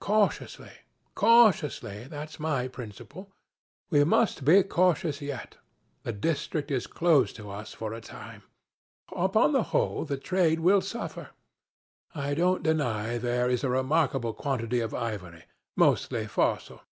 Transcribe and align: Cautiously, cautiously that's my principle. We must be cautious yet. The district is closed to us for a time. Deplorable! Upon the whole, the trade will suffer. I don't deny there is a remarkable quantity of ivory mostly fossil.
Cautiously, 0.00 0.72
cautiously 1.14 2.04
that's 2.08 2.38
my 2.38 2.68
principle. 2.68 3.30
We 3.88 4.04
must 4.04 4.44
be 4.44 4.62
cautious 4.62 5.22
yet. 5.22 5.56
The 6.02 6.12
district 6.12 6.70
is 6.70 6.86
closed 6.86 7.36
to 7.36 7.48
us 7.48 7.72
for 7.72 7.94
a 7.94 8.02
time. 8.02 8.42
Deplorable! 9.08 9.24
Upon 9.24 9.52
the 9.54 9.62
whole, 9.62 10.04
the 10.04 10.18
trade 10.18 10.60
will 10.60 10.82
suffer. 10.82 11.30
I 12.14 12.34
don't 12.34 12.62
deny 12.62 13.16
there 13.16 13.48
is 13.48 13.64
a 13.64 13.70
remarkable 13.70 14.34
quantity 14.34 14.80
of 14.80 14.92
ivory 14.92 15.44
mostly 15.74 16.26
fossil. 16.26 16.82